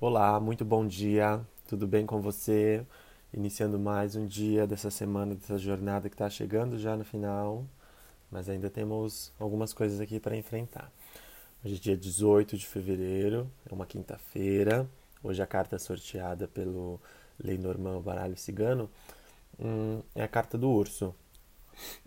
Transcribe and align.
Olá, 0.00 0.38
muito 0.38 0.64
bom 0.64 0.86
dia, 0.86 1.44
tudo 1.66 1.84
bem 1.84 2.06
com 2.06 2.20
você? 2.20 2.86
Iniciando 3.34 3.80
mais 3.80 4.14
um 4.14 4.28
dia 4.28 4.64
dessa 4.64 4.92
semana, 4.92 5.34
dessa 5.34 5.58
jornada 5.58 6.08
que 6.08 6.14
está 6.14 6.30
chegando 6.30 6.78
já 6.78 6.96
no 6.96 7.04
final, 7.04 7.66
mas 8.30 8.48
ainda 8.48 8.70
temos 8.70 9.32
algumas 9.40 9.72
coisas 9.72 9.98
aqui 10.00 10.20
para 10.20 10.36
enfrentar. 10.36 10.92
Hoje 11.64 11.74
é 11.74 11.78
dia 11.78 11.96
18 11.96 12.56
de 12.56 12.64
fevereiro, 12.64 13.50
é 13.68 13.74
uma 13.74 13.86
quinta-feira. 13.86 14.88
Hoje 15.20 15.42
a 15.42 15.46
carta 15.48 15.74
é 15.74 15.80
sorteada 15.80 16.46
pelo 16.46 17.00
Lenormand 17.36 18.00
Baralho 18.00 18.36
Cigano 18.36 18.88
hum, 19.58 20.00
é 20.14 20.22
a 20.22 20.28
carta 20.28 20.56
do 20.56 20.70
urso. 20.70 21.12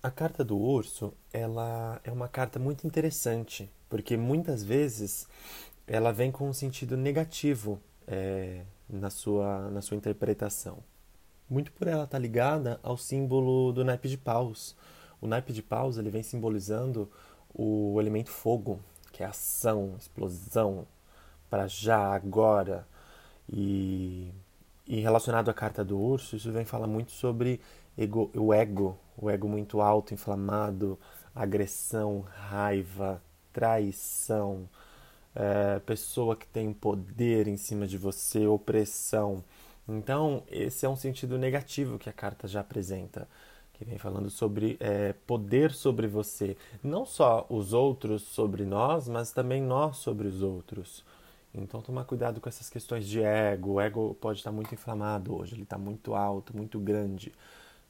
A 0.00 0.10
carta 0.10 0.44
do 0.44 0.56
urso, 0.56 1.12
ela 1.32 2.00
é 2.04 2.12
uma 2.12 2.28
carta 2.28 2.60
muito 2.60 2.86
interessante, 2.86 3.68
porque 3.88 4.16
muitas 4.16 4.62
vezes 4.62 5.28
ela 5.86 6.12
vem 6.12 6.30
com 6.30 6.48
um 6.48 6.52
sentido 6.52 6.96
negativo 6.96 7.80
é, 8.06 8.62
na, 8.88 9.10
sua, 9.10 9.70
na 9.70 9.80
sua 9.80 9.96
interpretação. 9.96 10.78
Muito 11.48 11.72
por 11.72 11.86
ela 11.86 12.04
estar 12.04 12.16
tá 12.16 12.18
ligada 12.18 12.80
ao 12.82 12.96
símbolo 12.96 13.72
do 13.72 13.84
naipe 13.84 14.08
de 14.08 14.16
paus. 14.16 14.76
O 15.20 15.26
naipe 15.26 15.52
de 15.52 15.62
paus 15.62 15.98
ele 15.98 16.10
vem 16.10 16.22
simbolizando 16.22 17.10
o 17.54 18.00
elemento 18.00 18.30
fogo, 18.30 18.80
que 19.12 19.22
é 19.22 19.26
ação, 19.26 19.94
explosão, 19.98 20.86
para 21.50 21.66
já, 21.66 22.14
agora. 22.14 22.86
E, 23.52 24.32
e 24.86 25.00
relacionado 25.00 25.50
à 25.50 25.54
carta 25.54 25.84
do 25.84 25.98
urso, 25.98 26.36
isso 26.36 26.50
vem 26.50 26.64
falar 26.64 26.86
muito 26.86 27.12
sobre 27.12 27.60
ego, 27.98 28.30
o 28.34 28.54
ego, 28.54 28.98
o 29.16 29.28
ego 29.28 29.48
muito 29.48 29.80
alto, 29.80 30.14
inflamado, 30.14 30.98
agressão, 31.34 32.24
raiva, 32.48 33.22
traição 33.52 34.68
é, 35.34 35.78
pessoa 35.80 36.36
que 36.36 36.46
tem 36.46 36.72
poder 36.72 37.48
em 37.48 37.56
cima 37.56 37.86
de 37.86 37.96
você, 37.98 38.46
opressão. 38.46 39.42
Então, 39.88 40.42
esse 40.50 40.86
é 40.86 40.88
um 40.88 40.96
sentido 40.96 41.38
negativo 41.38 41.98
que 41.98 42.08
a 42.08 42.12
carta 42.12 42.46
já 42.46 42.60
apresenta, 42.60 43.28
que 43.72 43.84
vem 43.84 43.98
falando 43.98 44.30
sobre 44.30 44.76
é, 44.80 45.12
poder 45.26 45.72
sobre 45.72 46.06
você. 46.06 46.56
Não 46.82 47.04
só 47.04 47.46
os 47.48 47.72
outros 47.72 48.22
sobre 48.22 48.64
nós, 48.64 49.08
mas 49.08 49.32
também 49.32 49.60
nós 49.60 49.96
sobre 49.96 50.28
os 50.28 50.42
outros. 50.42 51.04
Então, 51.54 51.82
tomar 51.82 52.04
cuidado 52.04 52.40
com 52.40 52.48
essas 52.48 52.70
questões 52.70 53.06
de 53.06 53.22
ego. 53.22 53.72
O 53.72 53.80
ego 53.80 54.16
pode 54.20 54.38
estar 54.38 54.52
muito 54.52 54.72
inflamado 54.74 55.36
hoje, 55.36 55.54
ele 55.54 55.64
está 55.64 55.76
muito 55.76 56.14
alto, 56.14 56.56
muito 56.56 56.78
grande. 56.78 57.32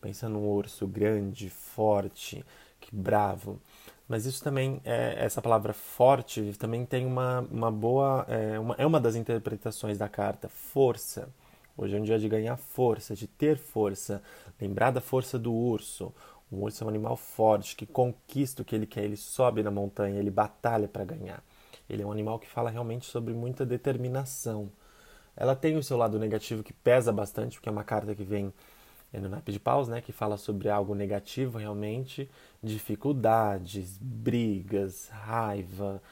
Pensa 0.01 0.29
num 0.29 0.49
urso 0.49 0.87
grande, 0.87 1.49
forte, 1.49 2.45
que 2.83 2.95
bravo. 2.95 3.61
Mas 4.09 4.27
isso 4.27 4.43
também, 4.43 4.81
é, 4.85 5.25
essa 5.25 5.41
palavra 5.41 5.73
forte, 5.73 6.53
também 6.59 6.85
tem 6.85 7.07
uma, 7.07 7.41
uma 7.51 7.71
boa. 7.71 8.27
É 8.29 8.59
uma, 8.59 8.75
é 8.77 8.87
uma 8.87 9.01
das 9.01 9.15
interpretações 9.15 9.97
da 9.97 10.09
carta, 10.09 10.49
força. 10.49 11.29
Hoje 11.77 11.97
é 11.97 12.01
um 12.01 12.03
dia 12.03 12.19
de 12.19 12.29
ganhar 12.29 12.57
força, 12.57 13.15
de 13.15 13.27
ter 13.27 13.57
força. 13.57 14.23
Lembrar 14.61 14.91
da 14.91 15.01
força 15.01 15.39
do 15.39 15.53
urso. 15.53 16.13
O 16.51 16.65
urso 16.65 16.85
é 16.85 16.87
um 16.87 16.91
animal 16.91 17.17
forte, 17.17 17.75
que 17.75 17.87
conquista 17.87 18.61
o 18.61 18.65
que 18.65 18.75
ele 18.77 18.87
quer, 18.87 19.05
ele 19.05 19.17
sobe 19.17 19.63
na 19.63 19.71
montanha, 19.71 20.19
ele 20.19 20.31
batalha 20.31 20.87
para 20.87 21.03
ganhar. 21.03 21.43
Ele 21.89 22.03
é 22.03 22.07
um 22.07 22.13
animal 22.13 22.39
que 22.39 22.47
fala 22.47 22.69
realmente 22.69 23.07
sobre 23.07 23.33
muita 23.33 23.65
determinação. 23.65 24.71
Ela 25.35 25.57
tem 25.57 25.79
o 25.79 25.83
seu 25.83 25.97
lado 25.97 26.19
negativo 26.19 26.63
que 26.63 26.75
pesa 26.75 27.11
bastante, 27.11 27.57
porque 27.57 27.71
é 27.71 27.73
uma 27.73 27.85
carta 27.85 28.15
que 28.15 28.23
vem 28.23 28.53
é 29.13 29.21
no 29.21 29.29
naipe 29.29 29.53
de 29.53 29.61
paus, 29.61 29.89
né, 29.89 30.01
que 30.01 30.13
fala 30.13 30.37
sobre 30.37 30.69
algo 30.69 30.95
negativo 30.95 31.59
realmente, 31.59 32.31
dificuldades, 32.63 33.99
brigas, 34.01 35.09
raiva, 35.11 36.03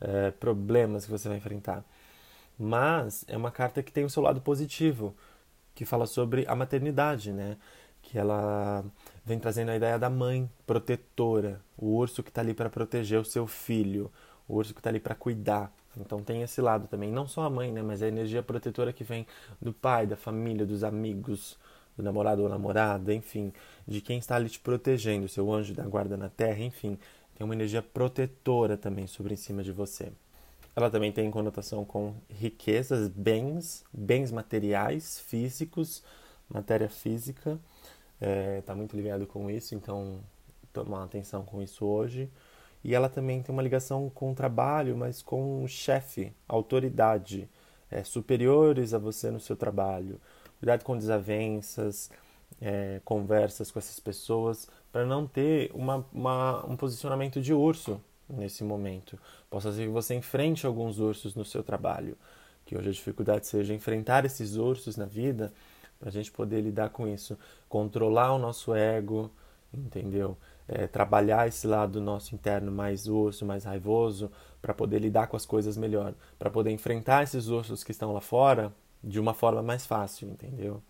é, 0.00 0.30
problemas 0.32 1.04
que 1.04 1.10
você 1.10 1.28
vai 1.28 1.38
enfrentar. 1.38 1.84
Mas 2.58 3.24
é 3.26 3.36
uma 3.36 3.50
carta 3.50 3.82
que 3.82 3.90
tem 3.90 4.04
o 4.04 4.10
seu 4.10 4.22
lado 4.22 4.40
positivo, 4.40 5.14
que 5.74 5.84
fala 5.84 6.06
sobre 6.06 6.44
a 6.46 6.54
maternidade, 6.54 7.32
né? 7.32 7.56
Que 8.02 8.18
ela 8.18 8.84
vem 9.24 9.38
trazendo 9.38 9.70
a 9.70 9.76
ideia 9.76 9.98
da 9.98 10.10
mãe 10.10 10.50
protetora, 10.66 11.60
o 11.76 11.86
urso 11.96 12.22
que 12.22 12.28
está 12.28 12.40
ali 12.42 12.52
para 12.52 12.68
proteger 12.68 13.18
o 13.18 13.24
seu 13.24 13.46
filho, 13.46 14.12
o 14.46 14.56
urso 14.56 14.74
que 14.74 14.80
está 14.80 14.90
ali 14.90 15.00
para 15.00 15.14
cuidar. 15.14 15.72
Então 15.96 16.22
tem 16.22 16.42
esse 16.42 16.60
lado 16.60 16.86
também, 16.88 17.10
não 17.10 17.26
só 17.26 17.42
a 17.44 17.50
mãe, 17.50 17.72
né? 17.72 17.82
Mas 17.82 18.02
a 18.02 18.08
energia 18.08 18.42
protetora 18.42 18.92
que 18.92 19.04
vem 19.04 19.26
do 19.60 19.72
pai, 19.72 20.06
da 20.06 20.16
família, 20.16 20.66
dos 20.66 20.84
amigos, 20.84 21.58
do 21.96 22.02
namorado 22.02 22.42
ou 22.42 22.48
namorada, 22.48 23.12
enfim, 23.12 23.52
de 23.86 24.00
quem 24.00 24.18
está 24.18 24.36
ali 24.36 24.48
te 24.48 24.60
protegendo, 24.60 25.28
seu 25.28 25.52
anjo 25.52 25.74
da 25.74 25.84
guarda 25.84 26.16
na 26.16 26.28
terra, 26.28 26.62
enfim, 26.62 26.98
tem 27.34 27.44
uma 27.44 27.54
energia 27.54 27.82
protetora 27.82 28.76
também 28.76 29.06
sobre 29.06 29.34
em 29.34 29.36
cima 29.36 29.62
de 29.62 29.72
você. 29.72 30.12
Ela 30.74 30.90
também 30.90 31.12
tem 31.12 31.30
conotação 31.30 31.84
com 31.84 32.14
riquezas, 32.28 33.08
bens, 33.08 33.84
bens 33.92 34.32
materiais, 34.32 35.20
físicos, 35.20 36.02
matéria 36.48 36.88
física, 36.88 37.58
está 38.14 38.26
é, 38.26 38.60
tá 38.62 38.74
muito 38.74 38.96
ligado 38.96 39.26
com 39.26 39.50
isso, 39.50 39.74
então 39.74 40.20
tomar 40.72 41.04
atenção 41.04 41.44
com 41.44 41.62
isso 41.62 41.84
hoje. 41.84 42.30
E 42.82 42.94
ela 42.94 43.08
também 43.08 43.42
tem 43.42 43.52
uma 43.52 43.62
ligação 43.62 44.10
com 44.10 44.32
o 44.32 44.34
trabalho, 44.34 44.96
mas 44.96 45.22
com 45.22 45.62
o 45.62 45.68
chefe, 45.68 46.32
autoridade, 46.48 47.48
é, 47.90 48.02
superiores 48.02 48.94
a 48.94 48.98
você 48.98 49.30
no 49.30 49.38
seu 49.38 49.54
trabalho 49.54 50.18
cuidado 50.62 50.84
com 50.84 50.96
desavenças, 50.96 52.08
é, 52.60 53.00
conversas 53.04 53.72
com 53.72 53.80
essas 53.80 53.98
pessoas, 53.98 54.68
para 54.92 55.04
não 55.04 55.26
ter 55.26 55.72
uma, 55.74 56.06
uma, 56.12 56.64
um 56.64 56.76
posicionamento 56.76 57.40
de 57.40 57.52
urso 57.52 58.00
nesse 58.28 58.62
momento. 58.62 59.18
Possa 59.50 59.72
ser 59.72 59.86
que 59.86 59.88
você 59.88 60.14
enfrente 60.14 60.64
alguns 60.64 61.00
ursos 61.00 61.34
no 61.34 61.44
seu 61.44 61.64
trabalho, 61.64 62.16
que 62.64 62.78
hoje 62.78 62.90
a 62.90 62.92
dificuldade 62.92 63.44
seja 63.44 63.74
enfrentar 63.74 64.24
esses 64.24 64.54
ursos 64.54 64.96
na 64.96 65.04
vida, 65.04 65.52
para 65.98 66.10
a 66.10 66.12
gente 66.12 66.30
poder 66.30 66.60
lidar 66.60 66.90
com 66.90 67.08
isso, 67.08 67.36
controlar 67.68 68.32
o 68.32 68.38
nosso 68.38 68.72
ego, 68.72 69.32
entendeu? 69.74 70.36
É, 70.68 70.86
trabalhar 70.86 71.48
esse 71.48 71.66
lado 71.66 72.00
nosso 72.00 72.36
interno 72.36 72.70
mais 72.70 73.08
urso, 73.08 73.44
mais 73.44 73.64
raivoso, 73.64 74.30
para 74.60 74.72
poder 74.72 75.00
lidar 75.00 75.26
com 75.26 75.36
as 75.36 75.44
coisas 75.44 75.76
melhor, 75.76 76.14
para 76.38 76.50
poder 76.50 76.70
enfrentar 76.70 77.24
esses 77.24 77.48
ursos 77.48 77.82
que 77.82 77.90
estão 77.90 78.12
lá 78.12 78.20
fora 78.20 78.72
de 79.02 79.18
uma 79.20 79.34
forma 79.34 79.62
mais 79.62 79.84
fácil, 79.86 80.28
entendeu? 80.28 80.82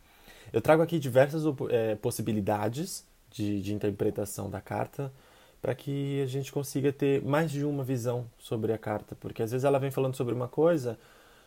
Eu 0.52 0.60
trago 0.60 0.82
aqui 0.82 0.98
diversas 0.98 1.44
é, 1.70 1.94
possibilidades 1.96 3.06
de, 3.30 3.60
de 3.62 3.74
interpretação 3.74 4.50
da 4.50 4.60
carta 4.60 5.12
para 5.60 5.74
que 5.74 6.20
a 6.20 6.26
gente 6.26 6.52
consiga 6.52 6.92
ter 6.92 7.22
mais 7.22 7.50
de 7.50 7.64
uma 7.64 7.84
visão 7.84 8.26
sobre 8.38 8.72
a 8.72 8.78
carta, 8.78 9.16
porque 9.20 9.42
às 9.42 9.52
vezes 9.52 9.64
ela 9.64 9.78
vem 9.78 9.90
falando 9.90 10.16
sobre 10.16 10.34
uma 10.34 10.48
coisa 10.48 10.98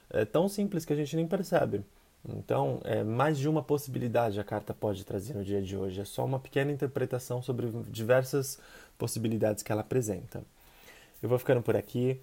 é, 0.09 0.23
tão 0.23 0.47
simples 0.47 0.85
que 0.85 0.93
a 0.93 0.95
gente 0.95 1.15
nem 1.15 1.27
percebe. 1.27 1.83
Então, 2.27 2.79
é, 2.83 3.03
mais 3.03 3.37
de 3.37 3.47
uma 3.47 3.61
possibilidade 3.61 4.39
a 4.39 4.43
carta 4.43 4.73
pode 4.73 5.03
trazer 5.03 5.35
no 5.35 5.43
dia 5.43 5.61
de 5.61 5.77
hoje. 5.77 6.01
É 6.01 6.05
só 6.05 6.25
uma 6.25 6.39
pequena 6.39 6.71
interpretação 6.71 7.41
sobre 7.41 7.67
diversas 7.87 8.59
possibilidades 8.97 9.61
que 9.61 9.71
ela 9.71 9.81
apresenta. 9.81 10.41
Eu 11.21 11.29
vou 11.29 11.37
ficando 11.37 11.61
por 11.61 11.75
aqui. 11.75 12.19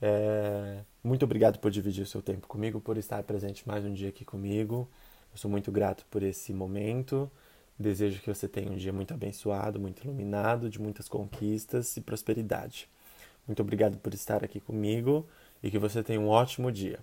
É, 0.00 0.82
muito 1.02 1.24
obrigado 1.24 1.58
por 1.58 1.70
dividir 1.70 2.02
o 2.02 2.06
seu 2.06 2.22
tempo 2.22 2.46
comigo, 2.46 2.80
por 2.80 2.98
estar 2.98 3.22
presente 3.22 3.66
mais 3.66 3.84
um 3.84 3.92
dia 3.92 4.08
aqui 4.08 4.24
comigo. 4.24 4.88
Eu 5.32 5.38
sou 5.38 5.50
muito 5.50 5.70
grato 5.72 6.04
por 6.10 6.22
esse 6.22 6.52
momento. 6.52 7.30
Desejo 7.78 8.20
que 8.20 8.32
você 8.32 8.46
tenha 8.48 8.70
um 8.70 8.76
dia 8.76 8.92
muito 8.92 9.12
abençoado, 9.12 9.80
muito 9.80 10.04
iluminado, 10.04 10.70
de 10.70 10.80
muitas 10.80 11.08
conquistas 11.08 11.96
e 11.96 12.00
prosperidade. 12.00 12.88
Muito 13.46 13.60
obrigado 13.60 13.98
por 13.98 14.14
estar 14.14 14.44
aqui 14.44 14.60
comigo 14.60 15.26
e 15.62 15.70
que 15.70 15.78
você 15.78 16.02
tenha 16.02 16.20
um 16.20 16.28
ótimo 16.28 16.70
dia. 16.70 17.00